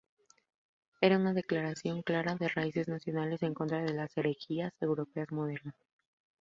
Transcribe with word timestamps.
Era 0.99 1.17
una 1.17 1.31
declaración 1.31 2.01
clara 2.01 2.33
de 2.33 2.47
raíces 2.49 2.87
nacionales, 2.87 3.43
en 3.43 3.53
contra 3.53 3.83
de 3.83 3.93
las 3.93 4.17
herejías 4.17 4.73
europeas 4.81 5.31
modernas. 5.31 5.75